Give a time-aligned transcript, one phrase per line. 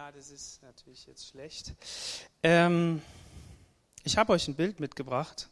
[0.00, 1.74] Ja, das ist natürlich jetzt schlecht.
[2.42, 3.02] Ähm,
[4.02, 5.50] ich habe euch ein Bild mitgebracht.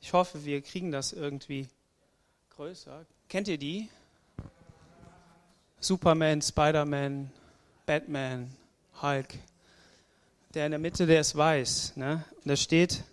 [0.00, 1.68] Ich hoffe, wir kriegen das irgendwie
[2.56, 3.06] größer.
[3.28, 3.88] Kennt ihr die?
[5.78, 7.30] Superman, Spider-Man,
[7.86, 8.52] Batman,
[9.00, 9.32] Hulk.
[10.54, 11.92] Der in der Mitte, der ist weiß.
[11.94, 12.24] Ne?
[12.38, 13.04] Und da steht,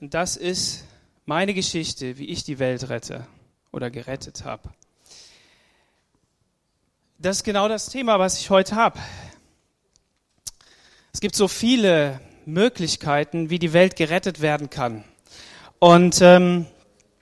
[0.00, 0.82] und das ist
[1.24, 3.28] meine Geschichte, wie ich die Welt rette
[3.70, 4.70] oder gerettet habe.
[7.22, 8.98] Das ist genau das Thema, was ich heute habe.
[11.12, 15.04] Es gibt so viele Möglichkeiten, wie die Welt gerettet werden kann.
[15.80, 16.64] Und ähm,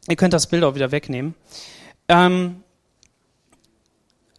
[0.09, 1.35] ihr könnt das Bild auch wieder wegnehmen.
[2.07, 2.63] Ähm,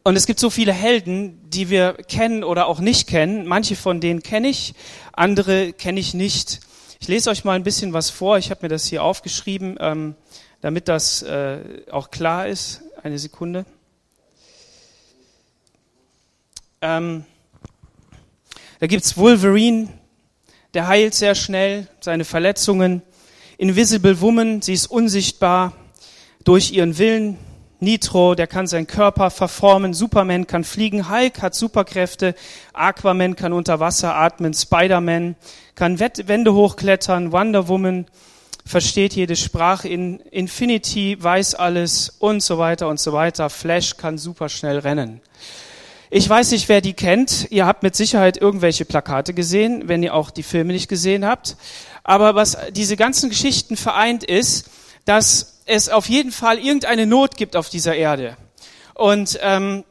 [0.04, 3.46] und es gibt so viele Helden, die wir kennen oder auch nicht kennen.
[3.46, 4.76] Manche von denen kenne ich,
[5.12, 6.62] andere kenne ich nicht.
[7.02, 8.38] Ich lese euch mal ein bisschen was vor.
[8.38, 10.16] Ich habe mir das hier aufgeschrieben, ähm,
[10.62, 12.82] damit das äh, auch klar ist.
[13.04, 13.66] Eine Sekunde.
[16.82, 17.26] Ähm,
[18.80, 19.90] da gibt's Wolverine,
[20.74, 23.02] der heilt sehr schnell seine Verletzungen.
[23.58, 25.74] Invisible Woman, sie ist unsichtbar
[26.46, 27.38] durch ihren Willen.
[27.82, 29.94] Nitro, der kann seinen Körper verformen.
[29.94, 31.10] Superman kann fliegen.
[31.10, 32.36] Hulk hat Superkräfte.
[32.74, 34.54] Aquaman kann unter Wasser atmen.
[34.54, 35.36] Spider-Man
[35.76, 37.32] kann Wände hochklettern.
[37.32, 38.06] Wonder Woman
[38.66, 39.88] versteht jede Sprache.
[39.88, 43.50] In Infinity weiß alles und so weiter und so weiter.
[43.50, 45.22] Flash kann super schnell rennen.
[46.12, 47.48] Ich weiß nicht, wer die kennt.
[47.52, 51.56] Ihr habt mit Sicherheit irgendwelche Plakate gesehen, wenn ihr auch die Filme nicht gesehen habt.
[52.04, 54.72] Aber was diese ganzen Geschichten vereint ist,
[55.06, 58.38] dass es auf jeden Fall irgendeine Not gibt auf dieser Erde.
[58.96, 59.84] Und ähm,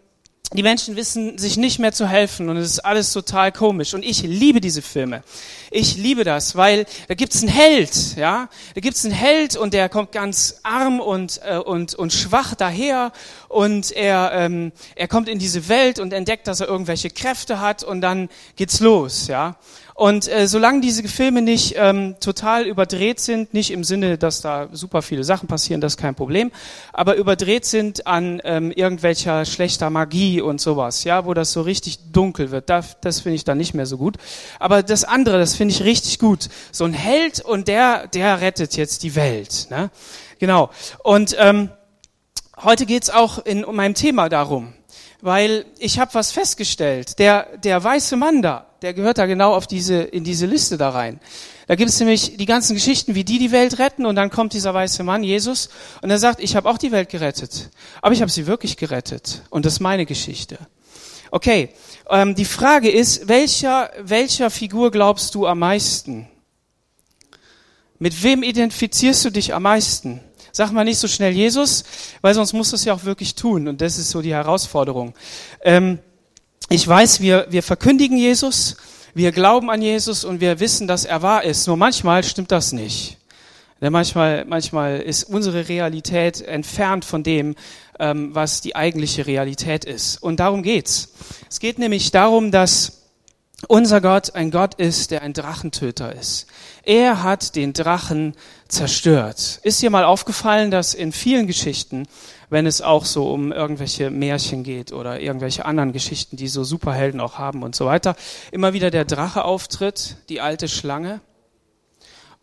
[0.54, 3.92] die Menschen wissen sich nicht mehr zu helfen und es ist alles total komisch.
[3.92, 5.22] Und ich liebe diese Filme.
[5.70, 9.90] Ich liebe das, weil da gibt's einen Held, ja, da gibt's einen Held und der
[9.90, 13.12] kommt ganz arm und äh, und und schwach daher
[13.48, 17.84] und er ähm, er kommt in diese Welt und entdeckt, dass er irgendwelche Kräfte hat
[17.84, 19.56] und dann geht's los, ja.
[19.98, 24.68] Und äh, solange diese Filme nicht ähm, total überdreht sind, nicht im Sinne, dass da
[24.70, 26.52] super viele Sachen passieren, das ist kein Problem,
[26.92, 32.12] aber überdreht sind an ähm, irgendwelcher schlechter Magie und sowas, ja, wo das so richtig
[32.12, 34.18] dunkel wird, das, das finde ich dann nicht mehr so gut.
[34.60, 36.48] Aber das andere, das finde ich richtig gut.
[36.70, 39.66] So ein Held und der, der rettet jetzt die Welt.
[39.68, 39.90] Ne?
[40.38, 40.70] Genau.
[41.02, 41.70] Und ähm,
[42.62, 44.74] heute geht's auch in meinem Thema darum,
[45.20, 47.18] weil ich habe was festgestellt.
[47.18, 50.90] Der, der weiße Mann da, der gehört da genau auf diese, in diese Liste da
[50.90, 51.20] rein.
[51.66, 54.54] Da gibt es nämlich die ganzen Geschichten, wie die die Welt retten und dann kommt
[54.54, 55.68] dieser weiße Mann, Jesus,
[56.00, 57.70] und er sagt, ich habe auch die Welt gerettet,
[58.00, 60.58] aber ich habe sie wirklich gerettet und das ist meine Geschichte.
[61.30, 61.68] Okay,
[62.08, 66.26] ähm, die Frage ist, welcher, welcher Figur glaubst du am meisten?
[67.98, 70.20] Mit wem identifizierst du dich am meisten?
[70.58, 71.84] Sag mal nicht so schnell Jesus,
[72.20, 75.14] weil sonst musst du es ja auch wirklich tun und das ist so die Herausforderung.
[75.62, 76.00] Ähm,
[76.68, 78.76] ich weiß, wir, wir verkündigen Jesus,
[79.14, 81.68] wir glauben an Jesus und wir wissen, dass er wahr ist.
[81.68, 83.18] Nur manchmal stimmt das nicht.
[83.80, 87.54] Denn manchmal, manchmal ist unsere Realität entfernt von dem,
[88.00, 90.20] ähm, was die eigentliche Realität ist.
[90.20, 91.10] Und darum geht's.
[91.48, 93.04] Es geht nämlich darum, dass
[93.68, 96.48] unser Gott ein Gott ist, der ein Drachentöter ist.
[96.88, 98.34] Er hat den Drachen
[98.66, 99.60] zerstört.
[99.62, 102.08] Ist dir mal aufgefallen, dass in vielen Geschichten
[102.50, 107.20] wenn es auch so um irgendwelche Märchen geht oder irgendwelche anderen Geschichten, die so Superhelden
[107.20, 108.16] auch haben und so weiter,
[108.52, 111.20] immer wieder der Drache auftritt, die alte Schlange.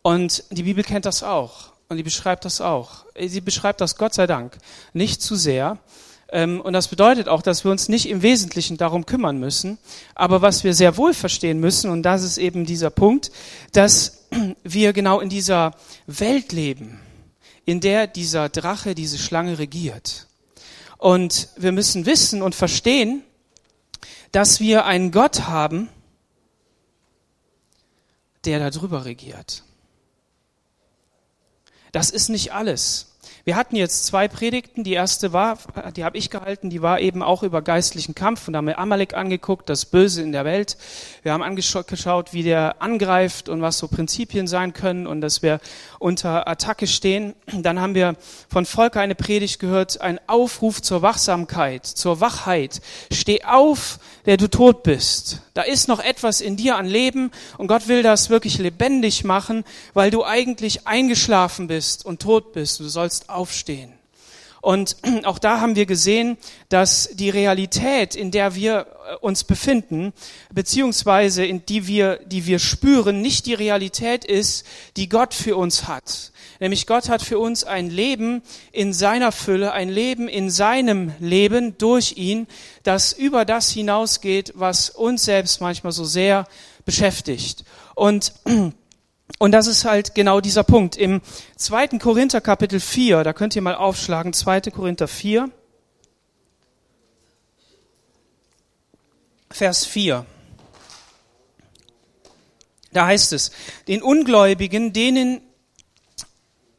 [0.01, 3.05] Und die Bibel kennt das auch und die beschreibt das auch.
[3.19, 4.57] Sie beschreibt das Gott sei Dank
[4.93, 5.79] nicht zu sehr.
[6.31, 9.77] Ähm, und das bedeutet auch, dass wir uns nicht im Wesentlichen darum kümmern müssen.
[10.13, 13.31] Aber was wir sehr wohl verstehen müssen, und das ist eben dieser Punkt,
[13.73, 14.24] dass
[14.63, 15.71] wir genau in dieser
[16.07, 16.99] Welt leben
[17.65, 20.27] in der dieser Drache, diese Schlange regiert.
[20.97, 23.23] Und wir müssen wissen und verstehen,
[24.31, 25.89] dass wir einen Gott haben,
[28.45, 29.63] der darüber regiert.
[31.91, 33.14] Das ist nicht alles.
[33.47, 34.83] Wir hatten jetzt zwei Predigten.
[34.83, 35.59] Die erste war,
[35.95, 38.79] die habe ich gehalten, die war eben auch über geistlichen Kampf und da haben wir
[38.79, 40.77] Amalek angeguckt, das Böse in der Welt.
[41.21, 45.59] Wir haben angeschaut, wie der angreift und was so Prinzipien sein können und dass wir
[45.99, 47.35] unter Attacke stehen.
[47.53, 48.15] Dann haben wir
[48.49, 52.81] von Volker eine Predigt gehört, ein Aufruf zur Wachsamkeit, zur Wachheit.
[53.11, 55.41] Steh auf, der du tot bist.
[55.53, 59.63] Da ist noch etwas in dir an Leben und Gott will das wirklich lebendig machen,
[59.93, 62.79] weil du eigentlich eingeschlafen bist und tot bist.
[62.79, 63.94] Du sollst aufstehen.
[64.65, 66.37] Und auch da haben wir gesehen,
[66.69, 70.11] dass die Realität, in der wir äh, uns befinden,
[70.51, 74.65] beziehungsweise in die wir, die wir spüren, nicht die Realität ist,
[74.97, 76.31] die Gott für uns hat.
[76.59, 78.41] Nämlich Gott hat für uns ein Leben
[78.71, 82.47] in seiner Fülle, ein Leben in seinem Leben durch ihn,
[82.81, 86.47] das über das hinausgeht, was uns selbst manchmal so sehr
[86.85, 87.65] beschäftigt.
[87.93, 88.33] Und
[89.39, 90.95] und das ist halt genau dieser Punkt.
[90.95, 91.21] Im
[91.55, 94.61] zweiten Korinther Kapitel 4, da könnt ihr mal aufschlagen, 2.
[94.71, 95.49] Korinther 4,
[99.51, 100.25] Vers 4.
[102.91, 103.51] Da heißt es,
[103.87, 105.41] den Ungläubigen, denen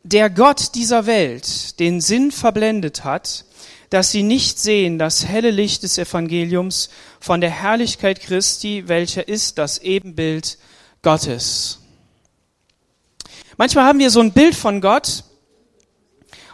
[0.02, 3.44] der Gott dieser Welt den Sinn verblendet hat,
[3.90, 6.90] dass sie nicht sehen das helle Licht des Evangeliums
[7.20, 10.58] von der Herrlichkeit Christi, welcher ist das Ebenbild
[11.02, 11.80] Gottes.
[13.56, 15.24] Manchmal haben wir so ein Bild von Gott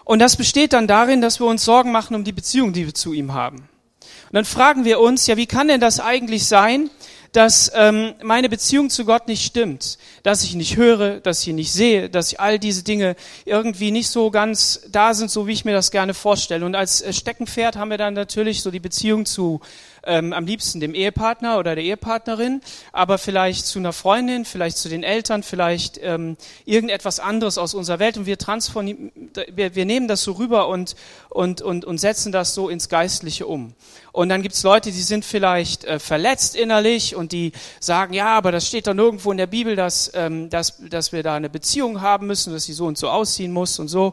[0.04, 2.94] und das besteht dann darin, dass wir uns Sorgen machen um die Beziehung, die wir
[2.94, 3.56] zu ihm haben.
[3.58, 6.90] Und dann fragen wir uns, ja, wie kann denn das eigentlich sein,
[7.32, 11.48] dass ähm, meine Beziehung zu Gott nicht stimmt, dass ich ihn nicht höre, dass ich
[11.48, 13.16] ihn nicht sehe, dass all diese Dinge
[13.46, 16.64] irgendwie nicht so ganz da sind, so wie ich mir das gerne vorstelle.
[16.64, 19.60] Und als äh, Steckenpferd haben wir dann natürlich so die Beziehung zu
[20.04, 22.60] ähm, am liebsten dem Ehepartner oder der Ehepartnerin,
[22.92, 27.98] aber vielleicht zu einer Freundin, vielleicht zu den Eltern, vielleicht ähm, irgendetwas anderes aus unserer
[27.98, 29.12] Welt und wir transformieren,
[29.52, 30.96] wir, wir nehmen das so rüber und,
[31.28, 33.74] und, und, und setzen das so ins Geistliche um.
[34.12, 38.52] Und dann gibt's Leute, die sind vielleicht äh, verletzt innerlich und die sagen, ja, aber
[38.52, 42.02] das steht doch nirgendwo in der Bibel, dass, ähm, dass, dass wir da eine Beziehung
[42.02, 44.12] haben müssen, dass sie so und so ausziehen muss und so.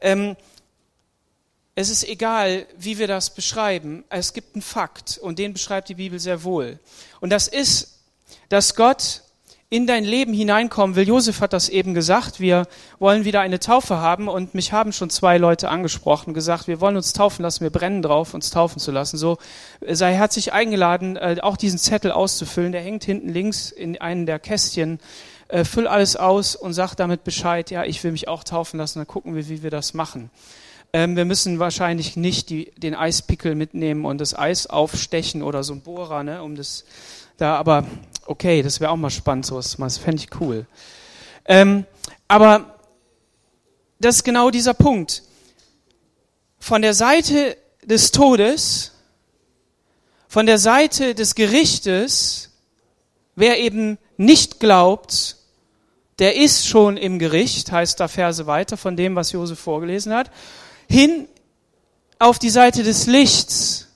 [0.00, 0.36] Ähm,
[1.78, 4.02] es ist egal, wie wir das beschreiben.
[4.10, 6.80] Es gibt einen Fakt und den beschreibt die Bibel sehr wohl.
[7.20, 8.00] Und das ist,
[8.48, 9.22] dass Gott
[9.70, 11.06] in dein Leben hineinkommen will.
[11.06, 12.40] Josef hat das eben gesagt.
[12.40, 12.66] Wir
[12.98, 16.96] wollen wieder eine Taufe haben und mich haben schon zwei Leute angesprochen, gesagt, wir wollen
[16.96, 19.16] uns taufen lassen, wir brennen drauf, uns taufen zu lassen.
[19.16, 19.38] So
[19.86, 22.72] sei herzlich eingeladen, äh, auch diesen Zettel auszufüllen.
[22.72, 24.98] Der hängt hinten links in einem der Kästchen.
[25.46, 27.70] Äh, füll alles aus und sag damit Bescheid.
[27.70, 28.98] Ja, ich will mich auch taufen lassen.
[28.98, 30.30] Dann gucken wir, wie wir das machen.
[30.92, 35.74] Ähm, wir müssen wahrscheinlich nicht die, den Eispickel mitnehmen und das Eis aufstechen oder so
[35.74, 36.84] ein Bohrer, ne, um das
[37.36, 37.84] da, aber
[38.26, 40.66] okay, das wäre auch mal spannend, sowas, das fände ich cool.
[41.44, 41.84] Ähm,
[42.26, 42.78] aber
[44.00, 45.22] das ist genau dieser Punkt.
[46.58, 48.92] Von der Seite des Todes,
[50.26, 52.50] von der Seite des Gerichtes,
[53.36, 55.36] wer eben nicht glaubt,
[56.18, 60.30] der ist schon im Gericht, heißt da Verse weiter von dem, was Josef vorgelesen hat
[60.88, 61.28] hin
[62.18, 63.88] auf die Seite des Lichts,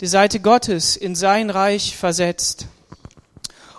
[0.00, 2.66] die Seite Gottes in sein Reich versetzt.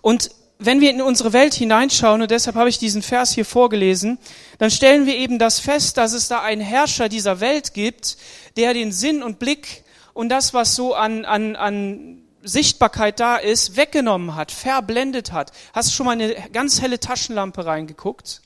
[0.01, 4.17] Und wenn wir in unsere Welt hineinschauen, und deshalb habe ich diesen Vers hier vorgelesen,
[4.57, 8.17] dann stellen wir eben das fest, dass es da einen Herrscher dieser Welt gibt,
[8.56, 9.83] der den Sinn und Blick
[10.13, 15.51] und das, was so an, an, an Sichtbarkeit da ist, weggenommen hat, verblendet hat.
[15.73, 18.41] Hast du schon mal eine ganz helle Taschenlampe reingeguckt?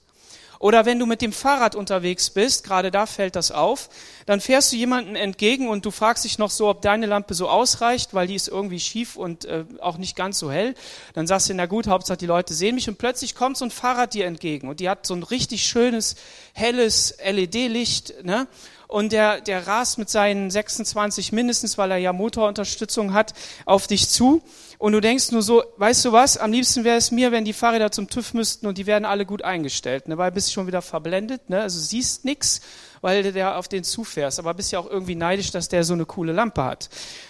[0.59, 3.89] Oder wenn du mit dem Fahrrad unterwegs bist, gerade da fällt das auf,
[4.29, 7.49] dann fährst du jemanden entgegen und du fragst dich noch so, ob deine Lampe so
[7.49, 10.75] ausreicht, weil die ist irgendwie schief und äh, auch nicht ganz so hell.
[11.15, 13.71] Dann sagst du, na gut, Hauptsache die Leute sehen mich und plötzlich kommt so ein
[13.71, 16.15] Fahrrad dir entgegen und die hat so ein richtig schönes,
[16.53, 18.47] helles LED-Licht, ne?
[18.89, 23.33] und der, der rast mit seinen 26 mindestens, weil er ja Motorunterstützung hat,
[23.65, 24.41] auf dich zu.
[24.79, 27.53] Und du denkst nur so, weißt du was, am liebsten wäre es mir, wenn die
[27.53, 30.17] Fahrräder zum TÜV müssten und die werden alle gut eingestellt, ne?
[30.17, 31.61] weil bist schon wieder verblendet, ne?
[31.61, 32.61] also siehst nix,
[33.01, 35.93] weil du der auf den zufährst, aber bist ja auch irgendwie neidisch, dass der so
[35.93, 36.89] eine coole Lampe hat.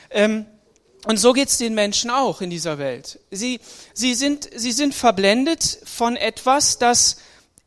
[0.09, 0.45] Ähm,
[1.05, 3.19] und so geht's den Menschen auch in dieser Welt.
[3.31, 3.59] Sie,
[3.93, 7.17] sie, sind, sie sind verblendet von etwas, das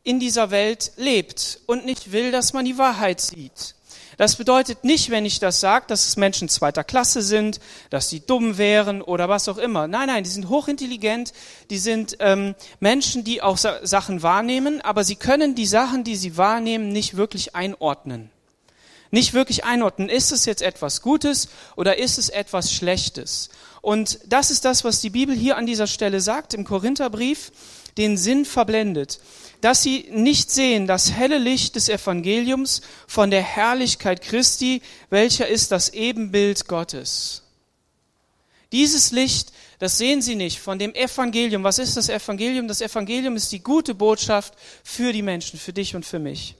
[0.03, 3.75] in dieser Welt lebt und nicht will, dass man die Wahrheit sieht.
[4.17, 8.19] Das bedeutet nicht, wenn ich das sage, dass es Menschen zweiter Klasse sind, dass sie
[8.19, 9.87] dumm wären oder was auch immer.
[9.87, 11.33] Nein, nein, die sind hochintelligent,
[11.69, 16.15] die sind ähm, Menschen, die auch Sa Sachen wahrnehmen, aber sie können die Sachen, die
[16.15, 18.29] sie wahrnehmen, nicht wirklich einordnen.
[19.11, 23.49] Nicht wirklich einordnen, ist es jetzt etwas Gutes oder ist es etwas Schlechtes?
[23.81, 27.51] Und das ist das, was die Bibel hier an dieser Stelle sagt im Korintherbrief,
[27.97, 29.19] den Sinn verblendet
[29.63, 35.71] dass sie nicht sehen das helle Licht des Evangeliums von der Herrlichkeit Christi, welcher ist
[35.71, 37.43] das Ebenbild Gottes.
[38.73, 41.63] Dieses Licht, das sehen sie nicht von dem Evangelium.
[41.63, 42.67] Was ist das Evangelium?
[42.67, 44.53] Das Evangelium ist die gute Botschaft
[44.83, 46.55] für die Menschen, für dich und für mich.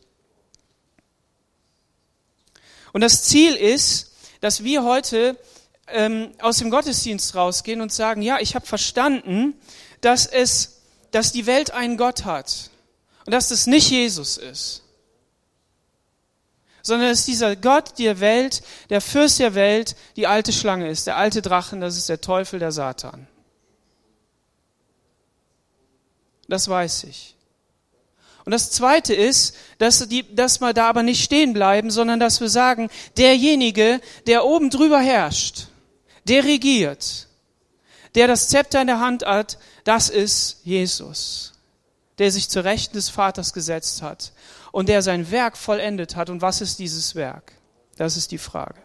[2.94, 5.38] Und das Ziel ist, dass wir heute
[5.88, 9.56] ähm, aus dem Gottesdienst rausgehen und sagen, ja, ich habe verstanden,
[10.00, 12.70] dass es, dass die Welt einen Gott hat
[13.26, 14.84] und dass das nicht Jesus ist,
[16.82, 21.18] sondern ist dieser Gott der Welt, der Fürst der Welt, die alte Schlange ist, der
[21.18, 23.28] alte Drachen, das ist der Teufel, der Satan.
[26.50, 27.36] Das weiß ich.
[28.46, 32.42] Und das Zweite ist, dass, die, dass wir da aber nicht stehen bleiben, sondern dass
[32.42, 35.68] wir sagen, derjenige, der oben drüber herrscht,
[36.26, 37.28] der regiert,
[38.16, 41.53] der das Zepter in der Hand hat, das ist Jesus,
[42.20, 44.34] der sich zur Rechten des Vaters gesetzt hat
[44.72, 46.30] und der sein Werk vollendet hat.
[46.30, 47.54] Und was ist dieses Werk?
[47.98, 48.80] Das ist die Frage.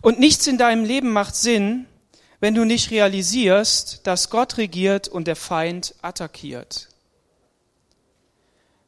[0.00, 1.86] Und nichts in deinem Leben macht Sinn,
[2.40, 6.88] wenn du nicht realisierst, dass Gott regiert und der Feind attackiert.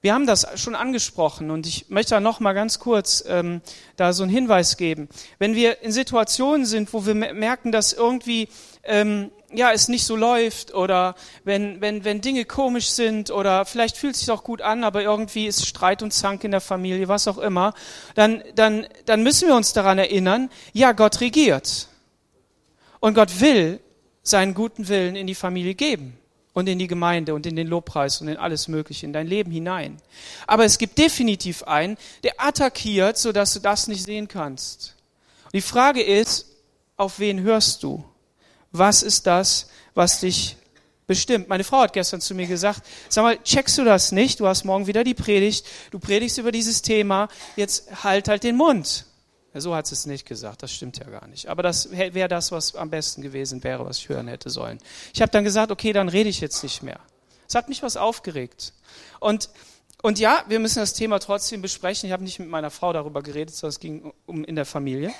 [0.03, 3.61] Wir haben das schon angesprochen und ich möchte da noch mal ganz kurz ähm,
[3.97, 5.09] da so einen Hinweis geben.
[5.39, 8.49] Wenn wir in Situationen sind, wo wir merken, dass irgendwie
[8.85, 13.97] ähm, ja es nicht so läuft oder wenn wenn wenn Dinge komisch sind oder vielleicht
[13.97, 17.09] fühlt es sich auch gut an, aber irgendwie ist Streit und Zank in der Familie,
[17.09, 17.75] was auch immer,
[18.15, 21.89] dann dann dann müssen wir uns daran erinnern, ja Gott regiert
[23.01, 23.81] und Gott will
[24.23, 26.19] seinen guten Willen in die Familie geben
[26.57, 29.51] und in die Gemeinde und in den Lobpreis und in alles Mögliche, in dein Leben
[29.51, 29.99] hinein.
[30.47, 34.97] Aber es gibt definitiv einen, der attackiert, sodass du das nicht sehen kannst.
[35.45, 36.47] Und die Frage ist,
[36.97, 38.05] auf wen hörst du?
[38.79, 40.57] Was ist das, was dich
[41.07, 41.49] bestimmt?
[41.49, 44.41] Meine Frau hat gestern zu mir gesagt, sag mal, checkst du das nicht?
[44.41, 48.57] Du hast morgen wieder die Predigt, du predigst über dieses Thema, jetzt halt halt den
[48.57, 49.07] Mund.
[49.55, 51.49] So hat sie es nicht gesagt, das stimmt ja gar nicht.
[51.49, 54.79] Aber das wäre das, was am besten gewesen wäre, was ich hören hätte sollen.
[55.15, 57.01] Ich habe dann gesagt, okay, dann rede ich jetzt nicht mehr.
[57.49, 58.75] Es hat mich was aufgeregt.
[59.19, 59.49] Und,
[60.03, 62.07] und ja, wir müssen das Thema trotzdem besprechen.
[62.07, 65.15] Ich habe nicht mit meiner Frau darüber geredet, sondern es ging um in der Familie.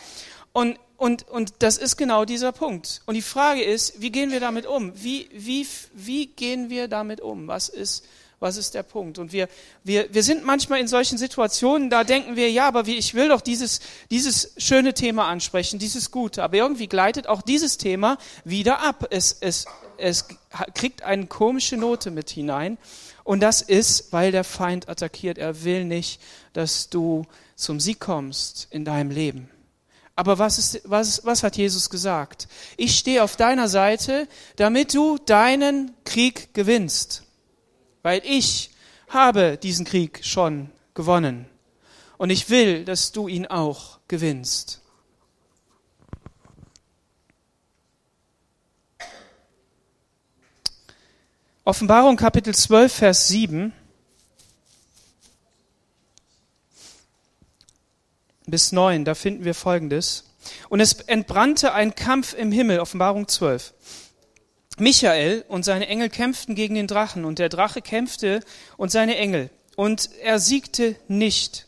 [0.57, 3.03] Und, und, und das ist genau dieser Punkt.
[3.05, 4.91] Und die Frage ist, wie gehen wir damit um?
[4.95, 7.47] Wie, wie, wie gehen wir damit um?
[7.47, 8.07] Was ist,
[8.41, 9.19] was ist der Punkt?
[9.19, 9.51] Und wir,
[9.85, 13.29] wir, wir sind manchmal in solchen Situationen, da denken wir, ja, aber wie, ich will
[13.29, 16.43] doch dieses, dieses schöne Thema ansprechen, dieses Gute.
[16.43, 19.09] Aber irgendwie gleitet auch dieses Thema wieder ab.
[19.11, 19.67] Es, es,
[19.99, 20.27] es
[20.73, 22.79] kriegt eine komische Note mit hinein.
[23.25, 25.37] Und das ist, weil der Feind attackiert.
[25.37, 26.19] Er will nicht,
[26.55, 29.51] dass du zum Sieg kommst in deinem Leben.
[30.17, 32.49] Aber was, ist, was, was hat Jesus gesagt?
[32.77, 37.23] Ich stehe auf deiner Seite, damit du deinen Krieg gewinnst
[38.07, 38.71] weil ich
[39.09, 41.47] habe diesen Krieg schon gewonnen.
[42.19, 44.81] Und ich will, dass du ihn auch gewinnst.
[51.65, 53.73] Offenbarung Kapitel 12, Vers 7
[58.47, 60.25] bis 9, da finden wir Folgendes.
[60.69, 63.75] Und es entbrannte ein Kampf im Himmel, Offenbarung 12.
[64.79, 68.41] Michael und seine Engel kämpften gegen den Drachen und der Drache kämpfte
[68.77, 71.67] und seine Engel und er siegte nicht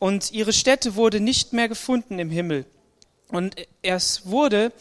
[0.00, 2.66] und ihre Stätte wurde nicht mehr gefunden im Himmel
[3.28, 4.72] und es wurde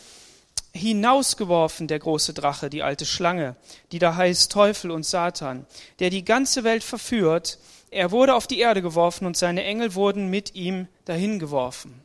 [0.74, 3.56] hinausgeworfen, der große Drache, die alte Schlange,
[3.92, 5.66] die da heißt Teufel und Satan,
[6.00, 7.60] der die ganze Welt verführt.
[7.92, 12.04] Er wurde auf die Erde geworfen und seine Engel wurden mit ihm dahin geworfen.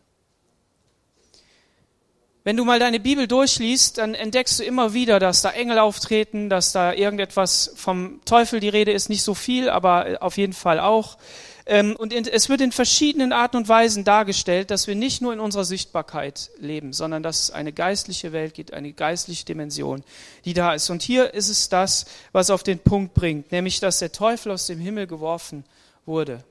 [2.43, 6.51] Wenn du mal deine Bibel durchliest, dann entdeckst du immer wieder, dass da Engel auftreten,
[6.51, 10.81] dass da irgendetwas vom Teufel die Rede ist, nicht so viel, aber auf jeden Fall
[10.81, 11.19] auch.
[11.69, 15.41] Ähm, und es wird in verschiedenen Arten und Weisen dargestellt, dass wir nicht nur in
[15.41, 20.05] unserer Sichtbarkeit leben, sondern dass es eine geistliche Welt gibt, eine geistliche Dimension,
[20.45, 20.91] die da ist.
[20.91, 24.67] Und hier ist es das, was auf den Punkt bringt, nämlich dass der Teufel aus
[24.67, 25.65] dem Himmel geworfen
[26.05, 26.45] wurde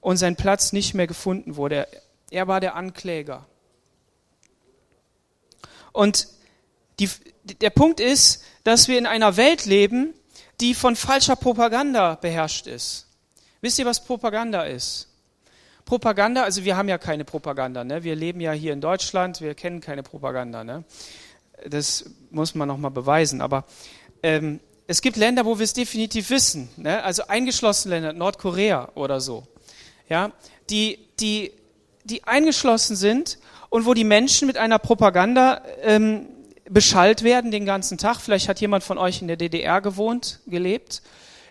[0.00, 1.86] und sein Platz nicht mehr gefunden wurde.
[2.30, 3.46] Er war der Ankläger.
[5.92, 6.26] Und
[6.98, 7.08] die,
[7.44, 10.12] der Punkt ist, dass wir in einer Welt leben,
[10.60, 13.06] die von falscher Propaganda beherrscht ist.
[13.62, 15.06] Wisst ihr, was Propaganda ist?
[15.84, 18.02] Propaganda, also wir haben ja keine Propaganda, ne?
[18.02, 20.82] Wir leben ja hier in Deutschland, wir kennen keine Propaganda, ne?
[21.68, 23.40] Das muss man nochmal beweisen.
[23.40, 23.64] Aber
[24.24, 27.04] ähm, es gibt Länder, wo wir es definitiv wissen, ne?
[27.04, 29.44] Also eingeschlossene Länder, Nordkorea oder so,
[30.08, 30.32] ja,
[30.68, 31.52] die die
[32.02, 33.38] die eingeschlossen sind
[33.70, 36.26] und wo die Menschen mit einer Propaganda ähm,
[36.68, 38.16] beschallt werden den ganzen Tag.
[38.16, 41.00] Vielleicht hat jemand von euch in der DDR gewohnt, gelebt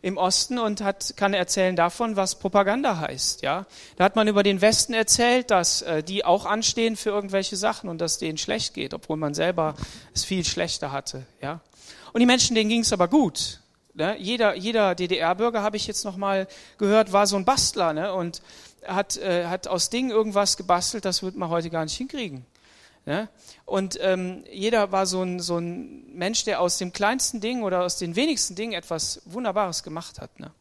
[0.02, 3.44] im Osten und hat, kann erzählen davon, was Propaganda heißt.
[3.44, 3.66] Ja,
[3.98, 7.90] da hat man über den Westen erzählt, dass äh, die auch anstehen für irgendwelche Sachen
[7.90, 9.76] und dass denen schlecht geht, obwohl man selber
[10.14, 11.26] es viel schlechter hatte.
[11.42, 11.62] Ja,
[12.14, 13.60] und die Menschen, denen ging es aber gut.
[13.94, 14.16] Ne?
[14.20, 18.14] Jeder, jeder DDR-Bürger habe ich jetzt noch mal gehört, war so ein Bastler ne?
[18.14, 18.42] und
[18.86, 22.46] hat, äh, hat aus Dingen irgendwas gebastelt, das wird man heute gar nicht hinkriegen.
[23.06, 23.30] Ja?
[23.66, 27.84] Und ähm, jeder war so ein, so ein Mensch, der aus dem kleinsten Ding oder
[27.84, 30.40] aus den wenigsten Dingen etwas Wunderbares gemacht hat.
[30.40, 30.52] Ne?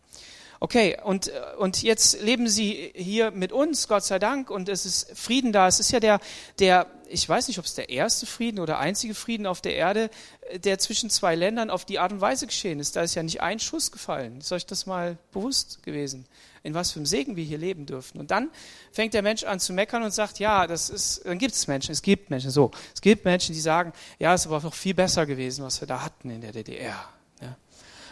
[0.62, 5.16] Okay, und, und jetzt leben sie hier mit uns, Gott sei Dank, und es ist
[5.18, 5.66] Frieden da.
[5.66, 6.20] Es ist ja der,
[6.58, 10.10] der ich weiß nicht, ob es der erste Frieden oder einzige Frieden auf der Erde,
[10.54, 12.94] der zwischen zwei Ländern auf die Art und Weise geschehen ist.
[12.94, 14.38] Da ist ja nicht ein Schuss gefallen.
[14.38, 16.26] Ist euch das mal bewusst gewesen?
[16.62, 18.20] In was für einem Segen wir hier leben dürfen.
[18.20, 18.50] Und dann
[18.92, 21.92] fängt der Mensch an zu meckern und sagt, ja, das ist, dann gibt es Menschen,
[21.92, 22.70] es gibt Menschen, so.
[22.94, 25.88] Es gibt Menschen, die sagen, ja, es ist aber noch viel besser gewesen, was wir
[25.88, 27.08] da hatten in der DDR.
[27.40, 27.56] Ja.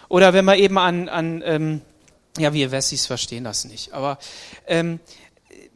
[0.09, 1.83] Oder wenn man eben an, an ähm,
[2.39, 3.93] ja, wir Wessis verstehen das nicht.
[3.93, 4.19] Aber
[4.67, 5.01] ähm,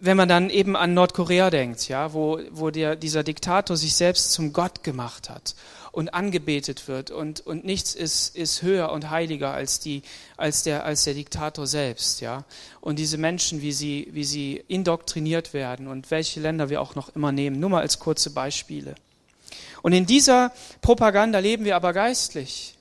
[0.00, 4.32] wenn man dann eben an Nordkorea denkt, ja, wo, wo der, dieser Diktator sich selbst
[4.32, 5.54] zum Gott gemacht hat
[5.92, 10.02] und angebetet wird und, und nichts ist, ist höher und heiliger als, die,
[10.36, 12.44] als, der, als der Diktator selbst, ja.
[12.80, 17.14] Und diese Menschen, wie sie, wie sie indoktriniert werden und welche Länder wir auch noch
[17.14, 18.96] immer nehmen, nur mal als kurze Beispiele.
[19.82, 20.50] Und in dieser
[20.80, 22.76] Propaganda leben wir aber geistlich.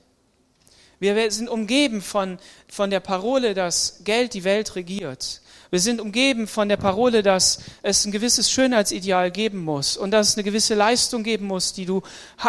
[1.02, 5.40] Wir sind umgeben von, von der Parole, dass Geld die Welt regiert.
[5.70, 10.28] Wir sind umgeben von der Parole, dass es ein gewisses Schönheitsideal geben muss und dass
[10.28, 12.02] es eine gewisse Leistung geben muss, die du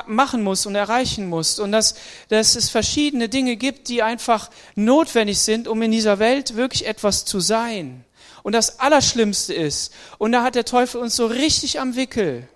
[0.05, 1.95] machen musst und erreichen musst und dass,
[2.29, 7.25] dass es verschiedene Dinge gibt, die einfach notwendig sind, um in dieser Welt wirklich etwas
[7.25, 8.05] zu sein.
[8.43, 12.47] Und das Allerschlimmste ist, und da hat der Teufel uns so richtig am Wickel,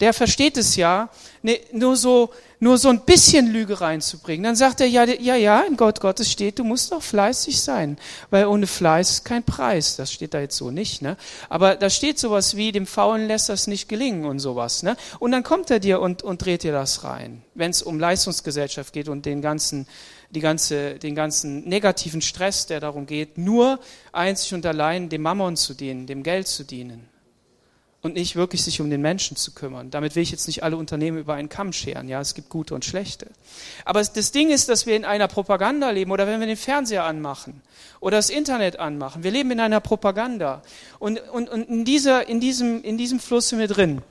[0.00, 1.08] der versteht es ja,
[1.42, 4.42] ne, nur so, nur so ein bisschen Lüge reinzubringen.
[4.42, 7.96] Dann sagt er, ja, ja, ja, in Gott Gottes steht, du musst doch fleißig sein,
[8.30, 9.94] weil ohne Fleiß ist kein Preis.
[9.96, 11.16] Das steht da jetzt so nicht, ne?
[11.48, 14.96] Aber da steht sowas wie, dem Faulen lässt das nicht gelingen und sowas, ne?
[15.20, 18.92] Und dann kommt er dir und, und dreht dir das rein, wenn es um Leistungsgesellschaft
[18.92, 19.86] geht und den ganzen,
[20.30, 23.78] die ganze, den ganzen negativen Stress, der darum geht, nur
[24.12, 27.13] einzig und allein dem Mammon zu dienen, dem Geld zu dienen
[28.04, 29.90] und nicht wirklich sich um den Menschen zu kümmern.
[29.90, 32.06] Damit will ich jetzt nicht alle Unternehmen über einen Kamm scheren.
[32.06, 33.28] Ja, es gibt gute und schlechte.
[33.86, 37.04] Aber das Ding ist, dass wir in einer Propaganda leben oder wenn wir den Fernseher
[37.04, 37.62] anmachen
[38.00, 39.22] oder das Internet anmachen.
[39.22, 40.62] Wir leben in einer Propaganda
[40.98, 44.02] und, und, und in, dieser, in, diesem, in diesem Fluss sind wir drin.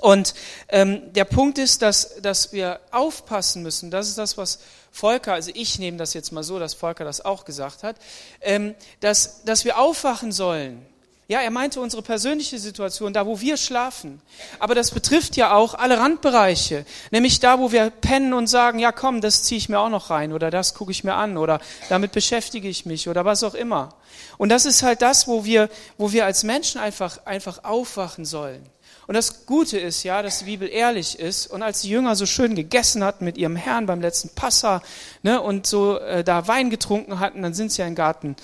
[0.00, 0.34] Und
[0.70, 3.90] ähm, der Punkt ist, dass, dass wir aufpassen müssen.
[3.90, 7.22] Das ist das, was Volker, also ich nehme das jetzt mal so, dass Volker das
[7.22, 7.96] auch gesagt hat,
[8.40, 10.86] ähm, dass, dass wir aufwachen sollen
[11.28, 14.20] ja, er meinte unsere persönliche Situation, da wo wir schlafen.
[14.60, 18.92] Aber das betrifft ja auch alle Randbereiche, nämlich da, wo wir pennen und sagen, ja
[18.92, 21.60] komm, das ziehe ich mir auch noch rein oder das gucke ich mir an oder
[21.88, 23.94] damit beschäftige ich mich oder was auch immer.
[24.38, 28.64] Und das ist halt das, wo wir, wo wir als Menschen einfach, einfach aufwachen sollen.
[29.08, 31.46] Und das Gute ist ja, dass die Bibel ehrlich ist.
[31.46, 34.82] Und als die Jünger so schön gegessen hatten mit ihrem Herrn beim letzten Passa
[35.22, 38.36] ne, und so äh, da Wein getrunken hatten, dann sind sie ja den Garten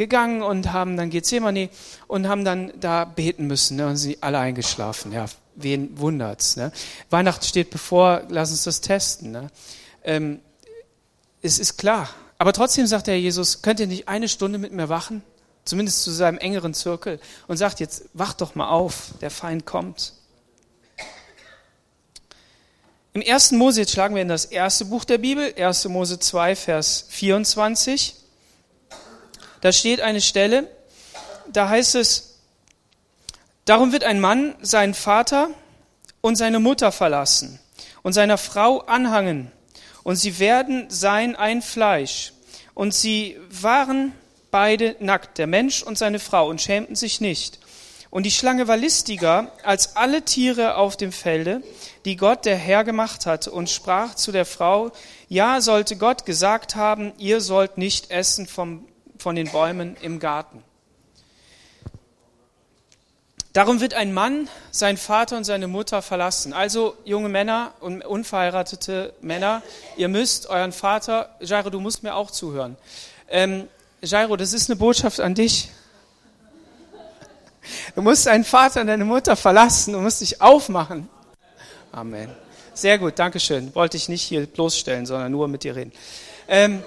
[0.00, 1.68] gegangen und haben dann Gethsemane
[2.06, 3.76] und haben dann da beten müssen.
[3.76, 3.86] Ne?
[3.86, 5.12] Und sie alle eingeschlafen.
[5.12, 6.56] Ja, wen wundert's?
[6.56, 6.72] Ne?
[7.10, 9.30] Weihnachten steht bevor, lass uns das testen.
[9.30, 9.50] Ne?
[10.02, 10.40] Ähm,
[11.42, 12.08] es ist klar.
[12.38, 15.22] Aber trotzdem sagt der Jesus, könnt ihr nicht eine Stunde mit mir wachen?
[15.66, 17.20] Zumindest zu seinem engeren Zirkel.
[17.46, 20.14] Und sagt jetzt, wacht doch mal auf, der Feind kommt.
[23.12, 25.84] Im ersten Mose, jetzt schlagen wir in das erste Buch der Bibel, 1.
[25.88, 28.19] Mose 2, Vers 24.
[29.60, 30.68] Da steht eine Stelle,
[31.52, 32.38] da heißt es,
[33.64, 35.50] darum wird ein Mann seinen Vater
[36.20, 37.58] und seine Mutter verlassen
[38.02, 39.52] und seiner Frau anhangen
[40.02, 42.32] und sie werden sein ein Fleisch.
[42.74, 44.12] Und sie waren
[44.50, 47.58] beide nackt, der Mensch und seine Frau, und schämten sich nicht.
[48.10, 51.62] Und die Schlange war listiger als alle Tiere auf dem Felde,
[52.04, 54.90] die Gott der Herr gemacht hatte, und sprach zu der Frau,
[55.28, 58.86] ja, sollte Gott gesagt haben, ihr sollt nicht essen vom
[59.20, 60.62] von den Bäumen im Garten.
[63.52, 66.52] Darum wird ein Mann seinen Vater und seine Mutter verlassen.
[66.52, 69.62] Also junge Männer und unverheiratete Männer,
[69.96, 72.76] ihr müsst euren Vater, Jairo, du musst mir auch zuhören.
[73.28, 73.68] Ähm,
[74.02, 75.70] Jairo, das ist eine Botschaft an dich.
[77.94, 81.08] Du musst deinen Vater und deine Mutter verlassen, du musst dich aufmachen.
[81.92, 82.30] Amen.
[82.72, 83.74] Sehr gut, Dankeschön.
[83.74, 85.92] Wollte ich nicht hier bloßstellen, sondern nur mit dir reden.
[86.48, 86.82] Ähm,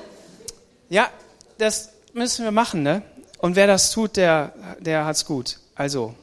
[0.89, 1.10] ja,
[1.58, 3.02] das, müssen wir machen, ne?
[3.39, 5.60] Und wer das tut, der, der hat's gut.
[5.76, 6.15] Also,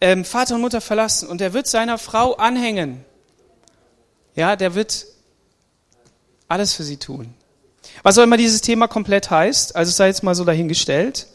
[0.00, 3.04] ähm, Vater und Mutter verlassen und der wird seiner Frau anhängen.
[4.34, 5.06] Ja, der wird
[6.48, 7.34] alles für sie tun.
[8.02, 11.26] Was auch immer dieses Thema komplett heißt, also sei jetzt mal so dahingestellt.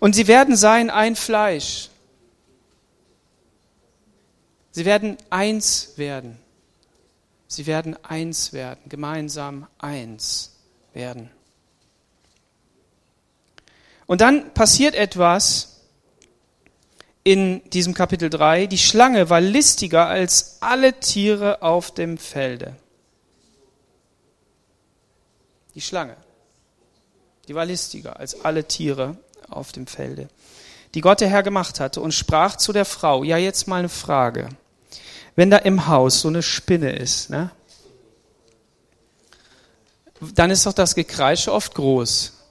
[0.00, 1.88] Und sie werden sein ein Fleisch.
[4.72, 6.38] Sie werden eins werden.
[7.46, 10.52] Sie werden eins werden, gemeinsam eins
[10.94, 11.30] werden.
[14.06, 15.72] Und dann passiert etwas
[17.24, 18.66] in diesem Kapitel 3.
[18.66, 22.76] Die Schlange war listiger als alle Tiere auf dem Felde.
[25.74, 26.16] Die Schlange.
[27.48, 29.16] Die war listiger als alle Tiere
[29.48, 30.28] auf dem Felde,
[30.94, 33.88] die Gott der Herr gemacht hatte, und sprach zu der Frau, ja jetzt mal eine
[33.88, 34.48] Frage.
[35.34, 37.50] Wenn da im Haus so eine Spinne ist, ne,
[40.34, 42.41] dann ist doch das Gekreische oft groß.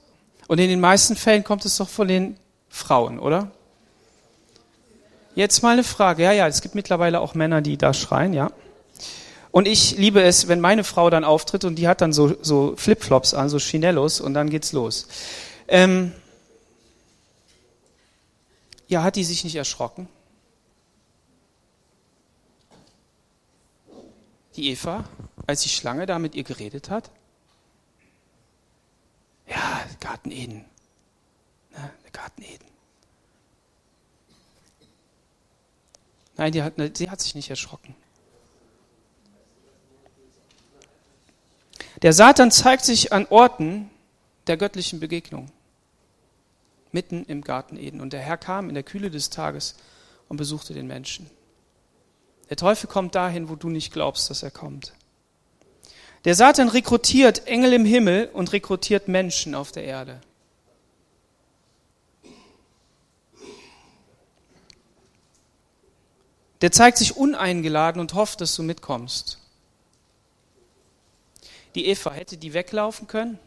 [0.52, 2.36] Und in den meisten Fällen kommt es doch von den
[2.68, 3.52] Frauen, oder?
[5.34, 6.24] Jetzt mal eine Frage.
[6.24, 8.52] Ja, ja, es gibt mittlerweile auch Männer, die da schreien, ja.
[9.52, 12.74] Und ich liebe es, wenn meine Frau dann auftritt und die hat dann so, so
[12.76, 15.08] Flipflops an, so Chinellos und dann geht's los.
[15.70, 16.12] Ähm
[18.90, 20.10] ja, hat die sich nicht erschrocken?
[24.58, 25.06] Die Eva,
[25.48, 27.10] als die Schlange da mit ihr geredet hat?
[29.52, 30.66] Ja, Garten Eden.
[31.72, 32.66] Ne, der Garten Eden.
[36.38, 37.94] Nein, die hat, sie hat sich nicht erschrocken.
[42.02, 43.90] Der Satan zeigt sich an Orten
[44.48, 45.52] der göttlichen Begegnung,
[46.92, 48.00] mitten im Garten Eden.
[48.00, 49.76] Und der Herr kam in der Kühle des Tages
[50.30, 51.30] und besuchte den Menschen.
[52.50, 54.94] Der Teufel kommt dahin, wo du nicht glaubst, dass er kommt.
[56.26, 60.22] Der Satan rekrutiert Engel im Himmel und rekrutiert Menschen auf der Erde.
[66.62, 69.40] Der zeigt sich uneingeladen und hofft, dass du mitkommst.
[71.74, 73.40] Die Eva, hätte die weglaufen können?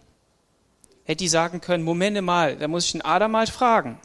[1.05, 4.01] Hätte die sagen können, Momente mal, da muss ich den Adam mal fragen.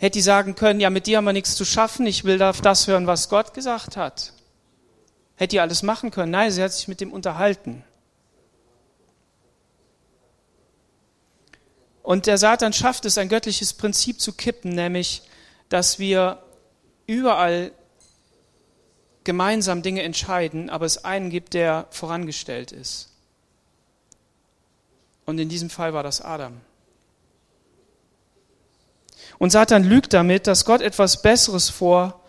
[0.00, 2.60] Hätte die sagen können, ja, mit dir haben wir nichts zu schaffen, ich will auf
[2.60, 4.32] das hören, was Gott gesagt hat.
[5.36, 6.32] Hätte die alles machen können?
[6.32, 7.84] Nein, sie hat sich mit dem unterhalten.
[12.02, 15.22] Und der Satan schafft es, ein göttliches Prinzip zu kippen, nämlich,
[15.68, 16.42] dass wir
[17.06, 17.72] überall
[19.24, 23.10] gemeinsam Dinge entscheiden, aber es einen gibt, der vorangestellt ist.
[25.24, 26.60] Und in diesem Fall war das Adam.
[29.38, 32.20] Und Satan lügt damit, dass Gott etwas Besseres vor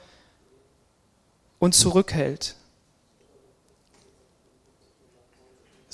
[1.59, 2.55] und zurückhält.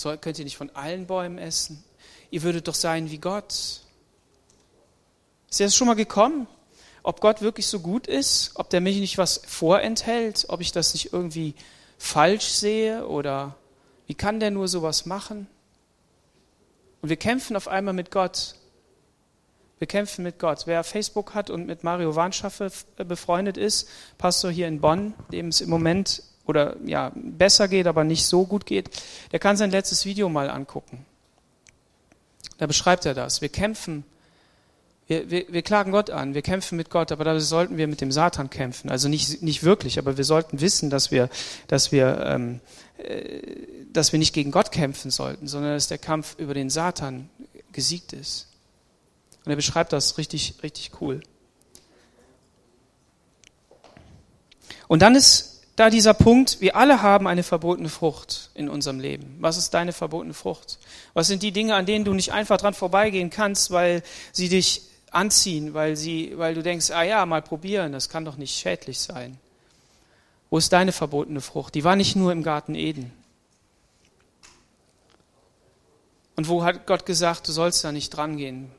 [0.04, 1.84] So könnt ihr nicht von allen Bäumen essen.
[2.30, 3.54] Ihr würdet doch sein wie Gott.
[5.50, 6.48] Ist dir schon mal gekommen?
[7.04, 10.94] ob Gott wirklich so gut ist, ob der mich nicht was vorenthält, ob ich das
[10.94, 11.54] nicht irgendwie
[11.98, 13.56] falsch sehe oder
[14.08, 15.48] wie kann der nur sowas machen?
[17.02, 18.56] Und wir kämpfen auf einmal mit Gott.
[19.80, 20.64] Wir kämpfen mit Gott.
[20.66, 25.60] Wer Facebook hat und mit Mario Warnschaffe befreundet ist, Pastor hier in Bonn, dem es
[25.60, 28.90] im Moment oder ja besser geht, aber nicht so gut geht,
[29.32, 31.06] der kann sein letztes Video mal angucken.
[32.58, 33.42] Da beschreibt er das.
[33.42, 34.06] Wir kämpfen
[35.08, 38.00] wir, wir, wir klagen Gott an, wir kämpfen mit Gott, aber da sollten wir mit
[38.00, 38.90] dem Satan kämpfen.
[38.90, 41.30] Also nicht, nicht wirklich, aber wir sollten wissen, dass wir,
[41.68, 42.62] dass, wir, ähm,
[42.98, 43.42] äh,
[43.92, 47.30] dass wir nicht gegen Gott kämpfen sollten, sondern dass der Kampf über den Satan
[47.74, 48.48] gesiegt ist.
[49.44, 51.22] Und er beschreibt das richtig, richtig cool.
[54.88, 59.38] Und dann ist da dieser Punkt, wir alle haben eine verbotene Frucht in unserem Leben.
[59.40, 60.78] Was ist deine verbotene Frucht?
[61.14, 64.84] Was sind die Dinge, an denen du nicht einfach dran vorbeigehen kannst, weil sie dich
[65.10, 69.00] anziehen, weil, sie, weil du denkst, ah ja, mal probieren, das kann doch nicht schädlich
[69.00, 69.38] sein.
[70.50, 71.74] Wo ist deine verbotene Frucht?
[71.74, 73.12] Die war nicht nur im Garten Eden.
[76.36, 78.72] Und wo hat Gott gesagt, du sollst da nicht dran gehen?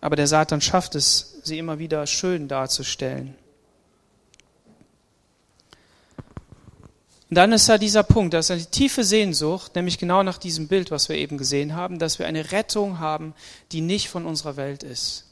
[0.00, 3.36] Aber der Satan schafft es, sie immer wieder schön darzustellen.
[7.28, 10.68] Und dann ist da dieser Punkt, da ist eine tiefe Sehnsucht, nämlich genau nach diesem
[10.68, 13.34] Bild, was wir eben gesehen haben, dass wir eine Rettung haben,
[13.72, 15.24] die nicht von unserer Welt ist.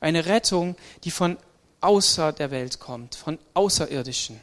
[0.00, 1.38] Eine Rettung, die von
[1.80, 4.40] außer der Welt kommt, von Außerirdischen.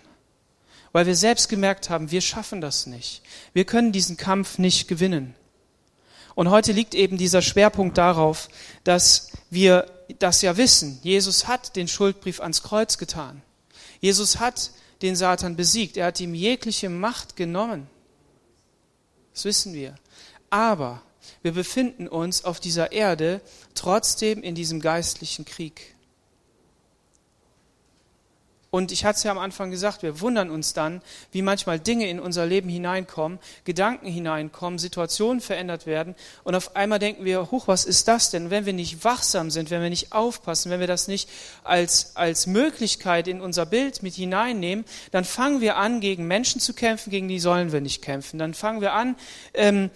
[0.94, 3.22] Weil wir selbst gemerkt haben, wir schaffen das nicht.
[3.54, 5.36] Wir können diesen Kampf nicht gewinnen.
[6.34, 8.50] Und heute liegt eben dieser Schwerpunkt darauf,
[8.84, 9.86] dass wir
[10.20, 11.00] das ja wissen.
[11.04, 13.42] Jesus hat den Schuldbrief ans Kreuz getan.
[14.00, 15.98] Jesus hat den Satan besiegt.
[15.98, 17.88] Er hat ihm jegliche Macht genommen.
[19.34, 19.96] Das wissen wir.
[20.50, 21.02] Aber
[21.42, 23.42] wir befinden uns auf dieser Erde
[23.74, 25.95] trotzdem in diesem geistlichen Krieg.
[28.76, 32.10] Und ich hatte es ja am Anfang gesagt, wir wundern uns dann, wie manchmal Dinge
[32.10, 36.14] in unser Leben hineinkommen, Gedanken hineinkommen, Situationen verändert werden.
[36.44, 38.50] Und auf einmal denken wir, huch, was ist das denn?
[38.50, 41.30] Wenn wir nicht wachsam sind, wenn wir nicht aufpassen, wenn wir das nicht
[41.64, 46.74] als, als Möglichkeit in unser Bild mit hineinnehmen, dann fangen wir an, gegen Menschen zu
[46.74, 48.40] kämpfen, gegen die sollen wir nicht kämpfen.
[48.40, 49.16] Dann fangen wir an,
[49.54, 49.90] ähm,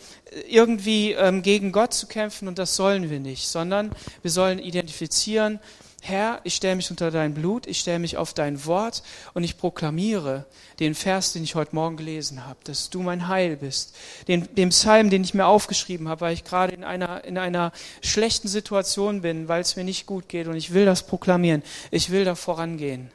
[0.48, 5.60] irgendwie ähm, gegen Gott zu kämpfen und das sollen wir nicht, sondern wir sollen identifizieren,
[6.02, 9.58] Herr, ich stelle mich unter dein Blut, ich stelle mich auf dein Wort und ich
[9.58, 10.46] proklamiere
[10.80, 13.96] den Vers, den ich heute Morgen gelesen habe, dass du mein Heil bist.
[14.28, 17.74] Den, den Psalm, den ich mir aufgeschrieben habe, weil ich gerade in einer, in einer
[18.02, 21.64] schlechten Situation bin, weil es mir nicht gut geht und ich will das proklamieren.
[21.92, 23.12] Ich will da vorangehen.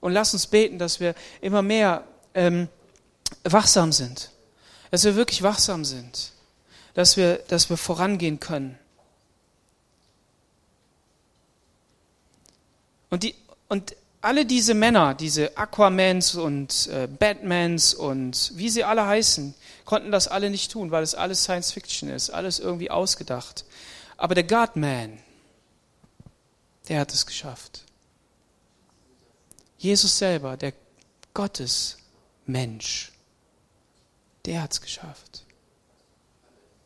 [0.00, 2.04] Und lass uns beten, dass wir immer mehr
[2.34, 2.68] ähm,
[3.44, 4.30] wachsam sind.
[4.90, 6.32] Dass wir wirklich wachsam sind.
[6.94, 8.78] Dass wir, dass wir vorangehen können.
[13.12, 13.34] Und, die,
[13.68, 19.52] und alle diese Männer, diese Aquamans und äh, Batmans und wie sie alle heißen,
[19.84, 23.66] konnten das alle nicht tun, weil es alles Science Fiction ist, alles irgendwie ausgedacht.
[24.16, 25.18] Aber der Godman,
[26.88, 27.84] der hat es geschafft.
[29.76, 30.72] Jesus selber, der
[31.34, 33.12] Gottesmensch,
[34.46, 35.44] der hat es geschafft.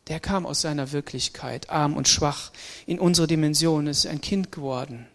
[0.09, 2.51] Der kam aus seiner Wirklichkeit, arm und schwach,
[2.85, 5.07] in unsere Dimension, ist ein Kind geworden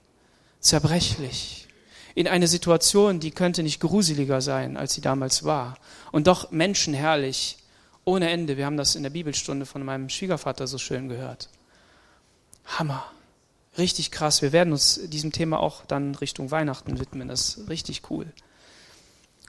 [0.63, 1.69] zerbrechlich,
[2.15, 5.77] in eine Situation, die könnte nicht gruseliger sein, als sie damals war,
[6.11, 7.59] und doch menschenherrlich,
[8.05, 8.57] ohne Ende.
[8.57, 11.49] Wir haben das in der Bibelstunde von meinem Schwiegervater so schön gehört.
[12.65, 13.05] Hammer.
[13.79, 14.43] Richtig krass.
[14.43, 17.29] Wir werden uns diesem Thema auch dann Richtung Weihnachten widmen.
[17.29, 18.27] Das ist richtig cool.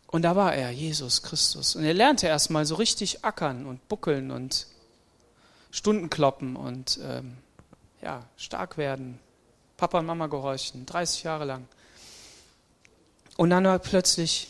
[0.07, 1.75] Und da war er, Jesus Christus.
[1.75, 4.67] Und er lernte erstmal so richtig ackern und buckeln und
[5.71, 7.37] Stunden kloppen und ähm,
[8.01, 9.19] ja, stark werden,
[9.83, 11.67] Papa und Mama gehorchen, 30 Jahre lang.
[13.35, 14.47] Und dann war plötzlich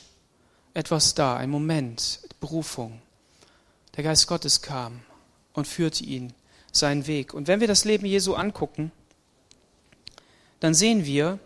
[0.76, 3.02] etwas da, ein Moment, Berufung.
[3.96, 5.00] Der Geist Gottes kam
[5.54, 6.34] und führte ihn
[6.72, 7.34] seinen Weg.
[7.34, 8.92] Und wenn wir das Leben Jesu angucken,
[10.60, 11.40] dann sehen wir,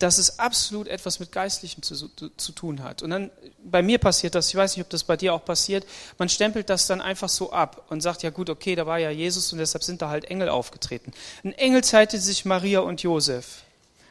[0.00, 3.02] dass es absolut etwas mit Geistlichem zu, zu, tun hat.
[3.02, 3.30] Und dann,
[3.62, 5.86] bei mir passiert das, ich weiß nicht, ob das bei dir auch passiert,
[6.18, 9.10] man stempelt das dann einfach so ab und sagt, ja gut, okay, da war ja
[9.10, 11.12] Jesus und deshalb sind da halt Engel aufgetreten.
[11.44, 13.62] Ein Engel zeigte sich Maria und Josef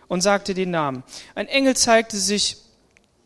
[0.07, 1.03] und sagte den Namen.
[1.33, 2.57] Ein Engel zeigte sich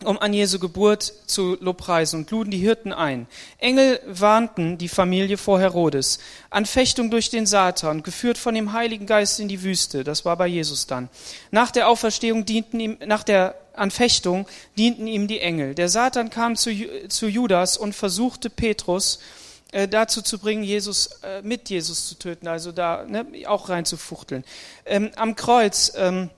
[0.06, 3.28] um an Jesu Geburt zu lobpreisen und luden die Hirten ein.
[3.58, 6.20] Engel warnten die Familie vor Herodes.
[6.50, 10.04] Anfechtung durch den Satan, geführt von dem Heiligen Geist in die Wüste.
[10.04, 11.10] Das war bei Jesus dann.
[11.52, 15.76] Nach der Auferstehung dienten ihm, nach der Anfechtung dienten ihm die Engel.
[15.76, 16.72] Der Satan kam zu,
[17.10, 19.20] zu Judas und versuchte Petrus
[19.72, 24.44] äh, dazu zu bringen, Jesus äh, mit Jesus zu töten, also da ne, auch reinzufuchteln.
[24.86, 26.30] Ähm, am Kreuz ähm,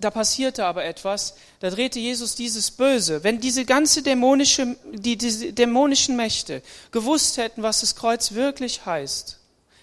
[0.00, 3.24] da passierte aber etwas, da drehte Jesus dieses Böse.
[3.24, 9.38] Wenn diese ganze dämonische, die, diese dämonischen Mächte gewusst hätten, was das Kreuz wirklich heißt,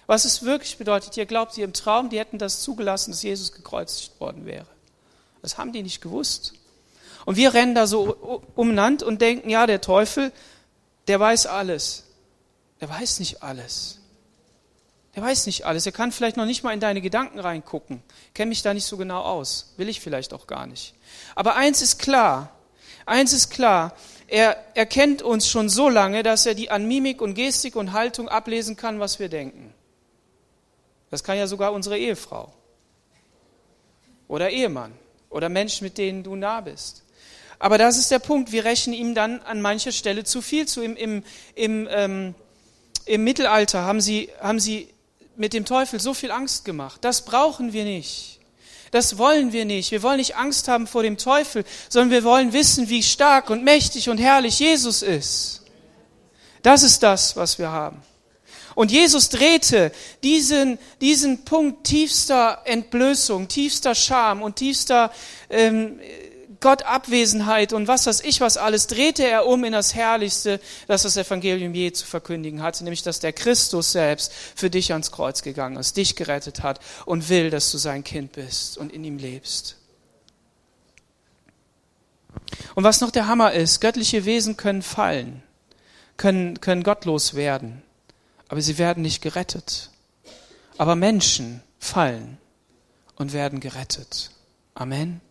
[0.08, 3.52] was es wirklich bedeutet, ihr glaubt ihr im Traum, die hätten das zugelassen, dass Jesus
[3.52, 4.68] gekreuzigt worden wäre.
[5.42, 6.54] Das haben die nicht gewusst.
[7.26, 10.32] Und wir rennen da so umnannt und denken, ja, der Teufel,
[11.08, 12.04] der weiß alles.
[12.80, 14.00] Der weiß nicht alles.
[15.16, 15.86] Er weiß nicht alles.
[15.86, 18.04] Er kann vielleicht noch nicht mal in deine Gedanken reingucken.
[18.34, 19.74] Kenne mich da nicht so genau aus.
[19.78, 20.94] Will ich vielleicht auch gar nicht.
[21.36, 22.52] Aber eins ist klar.
[23.06, 23.96] Eins ist klar.
[24.28, 27.94] Er, er kennt uns schon so lange, dass er die an Mimik und Gestik und
[27.94, 29.74] Haltung ablesen kann, was wir denken.
[31.12, 32.52] Das kann ja sogar unsere Ehefrau.
[34.28, 34.92] Oder Ehemann.
[35.30, 37.04] Oder Menschen, mit denen du nah bist.
[37.58, 38.52] Aber das ist der Punkt.
[38.52, 40.82] Wir rechnen ihm dann an mancher Stelle zu viel zu.
[40.82, 41.24] Im, im,
[41.54, 42.36] im, ähm,
[43.06, 44.90] im Mittelalter haben sie, haben sie
[45.38, 47.00] mit dem Teufel so viel Angst gemacht.
[47.04, 48.40] Das brauchen wir nicht.
[48.92, 49.92] Das wollen wir nicht.
[49.92, 53.64] Wir wollen nicht Angst haben vor dem Teufel, sondern wir wollen wissen, wie stark und
[53.64, 55.64] mächtig und herrlich Jesus ist.
[56.62, 58.02] Das ist das, was wir haben.
[58.76, 65.12] Und Jesus drehte diesen, diesen Punkt tiefster Entblößung, tiefster Scham und tiefster
[65.50, 66.00] ähm,
[66.66, 71.04] Gott Abwesenheit und was weiß ich was alles, drehte er um in das Herrlichste, das
[71.04, 75.44] das Evangelium je zu verkündigen hatte, nämlich dass der Christus selbst für dich ans Kreuz
[75.44, 79.20] gegangen ist, dich gerettet hat und will, dass du sein Kind bist und in ihm
[79.20, 79.78] lebst.
[82.74, 85.44] Und was noch der Hammer ist, göttliche Wesen können fallen,
[86.18, 87.84] können, können gottlos werden,
[88.48, 89.92] aber sie werden nicht gerettet.
[90.80, 92.40] Aber Menschen fallen
[93.18, 94.32] und werden gerettet.
[94.74, 95.22] Amen.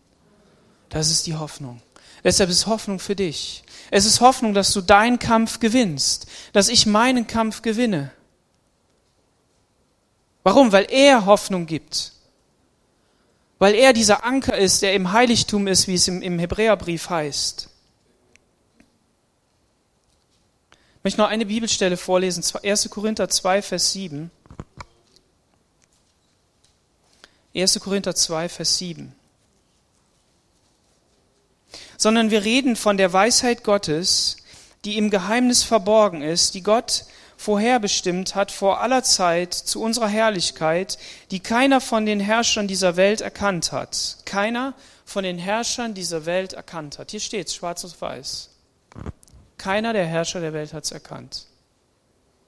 [0.95, 1.81] Das ist die Hoffnung.
[2.23, 3.65] Deshalb ist Hoffnung für dich.
[3.91, 8.13] Es ist Hoffnung, dass du deinen Kampf gewinnst, dass ich meinen Kampf gewinne.
[10.43, 10.71] Warum?
[10.71, 12.13] Weil er Hoffnung gibt.
[13.59, 17.69] Weil er dieser Anker ist, der im Heiligtum ist, wie es im, im Hebräerbrief heißt.
[20.71, 22.89] Ich möchte noch eine Bibelstelle vorlesen, 1.
[22.89, 24.31] Korinther 2, Vers 7.
[27.53, 27.79] 1.
[27.81, 29.13] Korinther 2, Vers 7
[31.97, 34.37] sondern wir reden von der Weisheit Gottes,
[34.83, 37.05] die im Geheimnis verborgen ist, die Gott
[37.37, 40.97] vorherbestimmt hat vor aller Zeit zu unserer Herrlichkeit,
[41.31, 44.17] die keiner von den Herrschern dieser Welt erkannt hat.
[44.25, 44.73] Keiner
[45.05, 47.11] von den Herrschern dieser Welt erkannt hat.
[47.11, 48.49] Hier steht es, schwarz auf weiß.
[49.57, 51.47] Keiner der Herrscher der Welt hat es erkannt.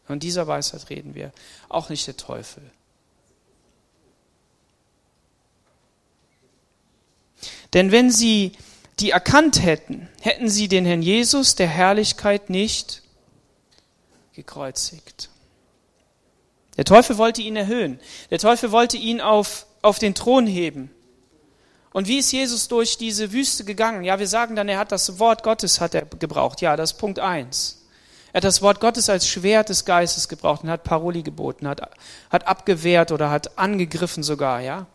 [0.06, 1.32] Von dieser Weisheit reden wir,
[1.70, 2.64] auch nicht der Teufel.
[7.74, 8.54] Denn wenn sie
[9.00, 13.04] die erkannt hätten, hätten sie den Herrn Jesus der Herrlichkeit nicht
[14.34, 15.30] gekreuzigt.
[16.78, 18.00] Der Teufel wollte ihn erhöhen.
[18.30, 20.92] Der Teufel wollte ihn auf, auf den Thron heben.
[21.92, 24.04] Und wie ist Jesus durch diese Wüste gegangen?
[24.04, 26.62] Ja, wir sagen dann, er hat das Wort Gottes hat er gebraucht.
[26.62, 27.86] Ja, das ist Punkt eins.
[28.34, 31.82] Er hat das Wort Gottes als Schwert des Geistes gebraucht und hat Paroli geboten, hat,
[32.30, 34.86] hat abgewehrt oder hat angegriffen sogar, ja.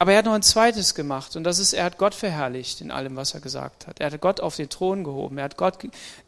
[0.00, 2.92] Aber er hat noch ein zweites gemacht und das ist, er hat Gott verherrlicht in
[2.92, 3.98] allem, was er gesagt hat.
[3.98, 5.78] Er hat Gott auf den Thron gehoben, er hat Gott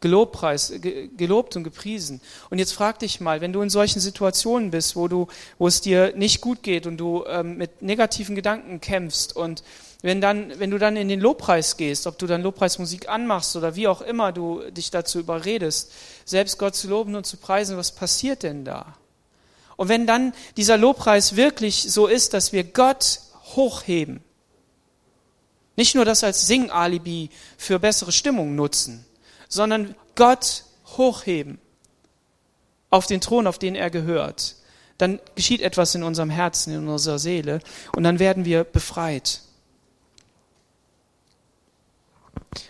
[0.01, 0.73] gelobpreis,
[1.15, 2.19] gelobt und gepriesen.
[2.49, 5.79] Und jetzt frag dich mal, wenn du in solchen Situationen bist, wo du, wo es
[5.79, 9.63] dir nicht gut geht und du ähm, mit negativen Gedanken kämpfst und
[10.01, 13.75] wenn dann, wenn du dann in den Lobpreis gehst, ob du dann Lobpreismusik anmachst oder
[13.75, 15.91] wie auch immer du dich dazu überredest,
[16.25, 18.95] selbst Gott zu loben und zu preisen, was passiert denn da?
[19.77, 23.19] Und wenn dann dieser Lobpreis wirklich so ist, dass wir Gott
[23.55, 24.23] hochheben.
[25.75, 29.05] Nicht nur das als Singalibi für bessere Stimmung nutzen,
[29.47, 30.65] sondern Gott
[30.97, 31.59] hochheben
[32.89, 34.55] auf den Thron, auf den er gehört.
[34.97, 37.59] Dann geschieht etwas in unserem Herzen, in unserer Seele
[37.95, 39.41] und dann werden wir befreit.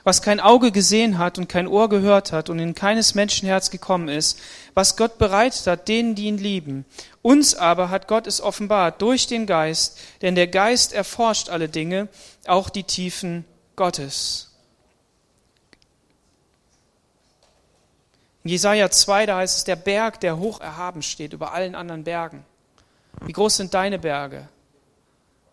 [0.04, 4.10] Was kein Auge gesehen hat und kein Ohr gehört hat und in keines Menschenherz gekommen
[4.10, 4.40] ist,
[4.74, 6.86] was Gott bereitet hat, denen, die ihn lieben.
[7.22, 12.08] Uns aber hat Gott es offenbart durch den Geist, denn der Geist erforscht alle Dinge,
[12.46, 14.52] auch die Tiefen Gottes.
[18.44, 22.04] In Jesaja 2, da heißt es, der Berg, der hoch erhaben steht über allen anderen
[22.04, 22.44] Bergen.
[23.22, 24.48] Wie groß sind deine Berge?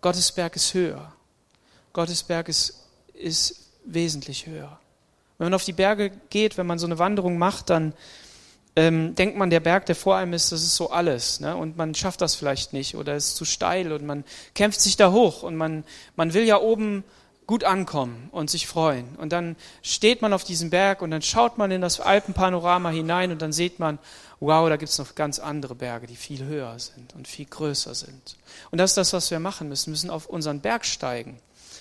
[0.00, 1.12] Gottes Berg ist höher.
[1.92, 4.78] Gottes Berg ist, ist wesentlich höher.
[5.38, 7.92] Wenn man auf die Berge geht, wenn man so eine Wanderung macht, dann
[8.76, 11.40] ähm, denkt man, der Berg, der vor einem ist, das ist so alles.
[11.40, 11.56] Ne?
[11.56, 14.24] Und man schafft das vielleicht nicht oder ist zu steil und man
[14.54, 15.84] kämpft sich da hoch und man,
[16.16, 17.04] man will ja oben
[17.46, 19.16] gut ankommen und sich freuen.
[19.16, 23.32] Und dann steht man auf diesem Berg und dann schaut man in das Alpenpanorama hinein
[23.32, 23.98] und dann sieht man,
[24.38, 27.94] wow, da gibt es noch ganz andere Berge, die viel höher sind und viel größer
[27.94, 28.36] sind.
[28.70, 29.86] Und das ist das, was wir machen müssen.
[29.86, 31.38] Wir müssen auf unseren Berg steigen,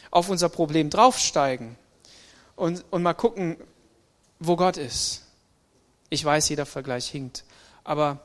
[0.09, 1.75] auf unser Problem draufsteigen
[2.57, 3.55] und, und mal gucken,
[4.39, 5.23] wo Gott ist.
[6.09, 7.45] Ich weiß, jeder Vergleich hinkt,
[7.85, 8.19] aber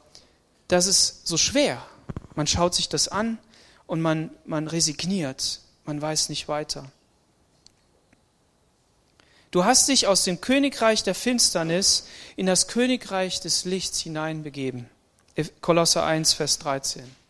[0.67, 1.85] das ist so schwer.
[2.35, 3.39] Man schaut sich das an
[3.87, 6.91] und man, man resigniert, man weiß nicht weiter.
[9.51, 14.89] Du hast dich aus dem Königreich der Finsternis in das Königreich des Lichts hineinbegeben.
[15.61, 17.22] Kolosser 1, Vers 13.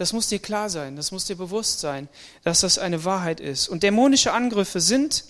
[0.00, 2.08] Das muss dir klar sein, das muss dir bewusst sein,
[2.42, 3.68] dass das eine Wahrheit ist.
[3.68, 5.24] Und dämonische Angriffe sind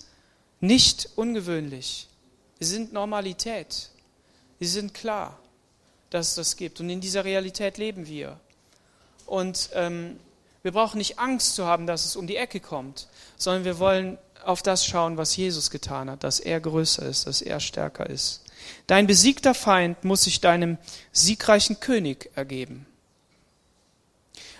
[0.61, 2.07] nicht ungewöhnlich.
[2.57, 3.89] Sie sind Normalität.
[4.61, 5.37] Sie sind klar,
[6.09, 6.79] dass es das gibt.
[6.79, 8.39] Und in dieser Realität leben wir.
[9.25, 10.17] Und ähm,
[10.63, 14.17] wir brauchen nicht Angst zu haben, dass es um die Ecke kommt, sondern wir wollen
[14.45, 18.43] auf das schauen, was Jesus getan hat, dass er größer ist, dass er stärker ist.
[18.87, 20.77] Dein besiegter Feind muss sich deinem
[21.11, 22.85] siegreichen König ergeben.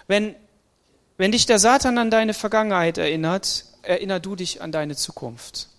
[0.08, 0.36] Wenn,
[1.18, 5.70] wenn dich der Satan an deine Vergangenheit erinnert, erinner du dich an deine Zukunft.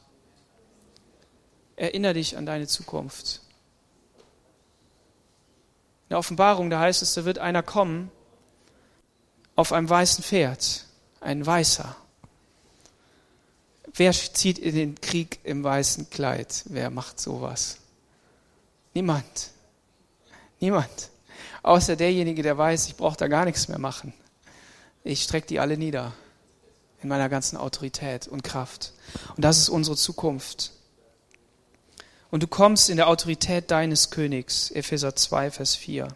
[1.77, 3.41] Erinner dich an deine Zukunft.
[6.05, 8.11] In der Offenbarung, da heißt es, da wird einer kommen
[9.57, 10.87] auf einem weißen Pferd,
[11.21, 11.97] ein Weißer.
[13.95, 16.65] Wer zieht in den Krieg im weißen Kleid?
[16.67, 17.79] Wer macht sowas?
[18.95, 19.51] Niemand.
[20.61, 21.11] Niemand.
[21.63, 24.13] Außer derjenige, der weiß, ich brauche da gar nichts mehr machen.
[25.05, 26.13] Ich strecke die alle nieder
[27.03, 28.93] in meiner ganzen Autorität und Kraft.
[29.37, 30.73] Und das ist unsere Zukunft.
[32.31, 36.09] Und du kommst in der Autorität deines Königs, Epheser 2, Vers 4.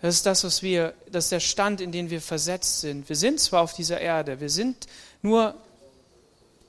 [0.00, 3.08] Das ist das, was wir, das ist der Stand, in den wir versetzt sind.
[3.08, 4.88] Wir sind zwar auf dieser Erde, wir sind
[5.22, 5.54] nur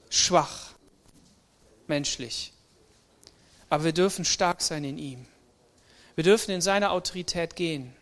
[0.08, 0.70] schwach,
[1.88, 2.52] menschlich,
[3.68, 5.26] aber wir dürfen stark sein in ihm.
[6.14, 7.94] Wir dürfen in seine Autorität gehen.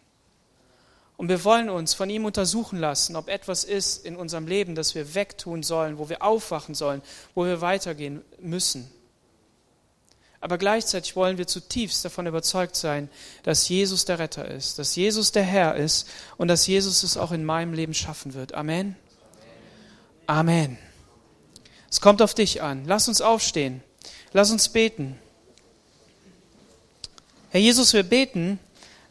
[1.16, 4.94] Und wir wollen uns von ihm untersuchen lassen, ob etwas ist in unserem Leben, das
[4.94, 7.02] wir wegtun sollen, wo wir aufwachen sollen,
[7.34, 8.90] wo wir weitergehen müssen.
[10.40, 13.08] Aber gleichzeitig wollen wir zutiefst davon überzeugt sein,
[13.44, 17.30] dass Jesus der Retter ist, dass Jesus der Herr ist und dass Jesus es auch
[17.30, 18.52] in meinem Leben schaffen wird.
[18.54, 18.96] Amen.
[20.26, 20.78] Amen.
[21.88, 22.84] Es kommt auf dich an.
[22.86, 23.84] Lass uns aufstehen.
[24.32, 25.16] Lass uns beten.
[27.52, 28.58] Herr Jesus, wir beten,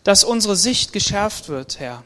[0.04, 2.04] dass unsere Sicht geschärft wird, Herr.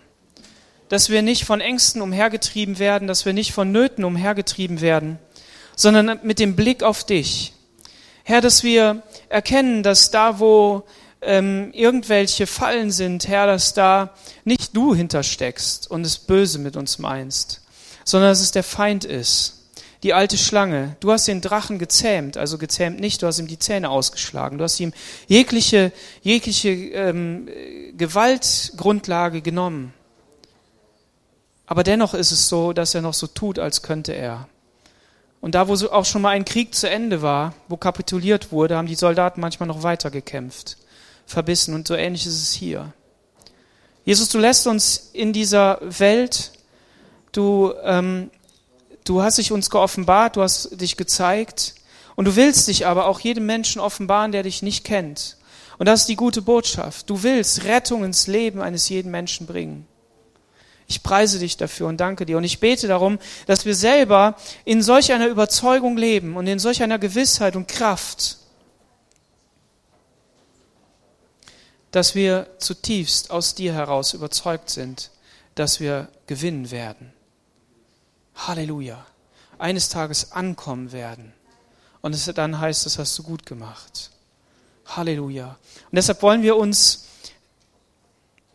[0.90, 5.18] Dass wir nicht von Ängsten umhergetrieben werden, dass wir nicht von Nöten umhergetrieben werden,
[5.78, 7.54] sondern mit dem Blick auf dich.
[8.26, 10.84] Herr, dass wir erkennen, dass da, wo
[11.22, 14.14] ähm, irgendwelche Fallen sind, Herr, dass da
[14.44, 17.62] nicht du hintersteckst und es böse mit uns meinst,
[18.04, 19.65] sondern dass es der Feind ist,
[20.04, 20.96] die alte Schlange.
[21.00, 24.64] Du hast den Drachen gezähmt, also gezähmt nicht, du hast ihm die Zähne ausgeschlagen, du
[24.64, 24.94] hast ihm
[25.28, 25.92] jegliche,
[26.22, 27.48] jegliche ähm,
[27.98, 29.94] Gewaltgrundlage genommen.
[31.66, 34.48] Aber dennoch ist es so, dass er noch so tut, als könnte er.
[35.42, 38.88] Und da, wo auch schon mal ein Krieg zu Ende war, wo kapituliert wurde, haben
[38.88, 40.78] die Soldaten manchmal noch weiter gekämpft
[41.26, 41.74] verbissen.
[41.74, 42.94] Und so ähnlich ist es hier.
[44.06, 46.52] Jesus, du lässt uns in dieser Welt,
[47.32, 48.30] du, ähm,
[49.06, 51.76] du hast dich uns geoffenbart, du hast dich gezeigt
[52.16, 55.38] und du willst dich aber auch jedem Menschen offenbaren, der dich nicht kennt.
[55.78, 57.10] Und das ist die gute Botschaft.
[57.10, 59.88] Du willst Rettung ins Leben eines jeden Menschen bringen.
[60.88, 62.38] Ich preise dich dafür und danke dir.
[62.38, 64.36] Und ich bete darum, dass wir selber
[64.66, 68.38] in solch einer Überzeugung leben und in solch einer Gewissheit und Kraft,
[71.92, 75.12] dass wir zutiefst aus dir heraus überzeugt sind,
[75.56, 77.14] dass wir gewinnen werden.
[78.36, 79.06] Halleluja.
[79.58, 81.34] Eines Tages ankommen werden.
[82.02, 84.12] Und es dann heißt, das hast du gut gemacht.
[84.86, 85.58] Halleluja.
[85.86, 87.08] Und deshalb wollen wir uns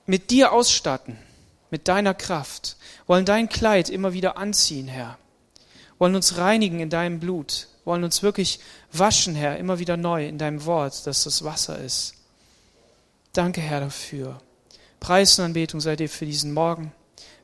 [0.07, 1.19] mit dir ausstatten,
[1.71, 2.77] mit deiner Kraft,
[3.07, 5.19] wollen dein Kleid immer wieder anziehen, Herr,
[5.99, 8.61] wollen uns reinigen in deinem Blut, wollen uns wirklich
[8.93, 12.15] waschen, Herr, immer wieder neu in deinem Wort, dass das Wasser ist.
[13.33, 14.41] Danke, Herr, dafür.
[14.99, 16.93] Preis und Anbetung sei dir für diesen Morgen.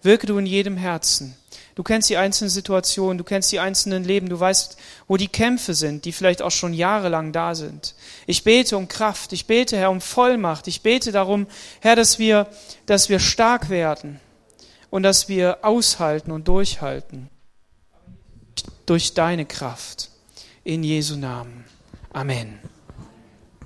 [0.07, 1.37] Wirke du in jedem Herzen.
[1.75, 4.79] Du kennst die einzelnen Situationen, du kennst die einzelnen Leben, du weißt,
[5.09, 7.95] wo die Kämpfe sind, die vielleicht auch schon jahrelang da sind.
[8.27, 11.47] Ich bete um Kraft, ich bete, Herr, um Vollmacht, ich bete darum,
[11.81, 12.47] Herr, dass wir,
[12.87, 14.21] dass wir stark werden
[14.89, 17.29] und dass wir aushalten und durchhalten.
[18.87, 20.11] Durch deine Kraft.
[20.65, 21.65] In Jesu Namen.
[22.13, 22.59] Amen.